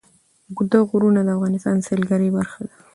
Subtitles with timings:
[0.49, 2.75] اوږده غرونه د افغانستان د سیلګرۍ برخه ده.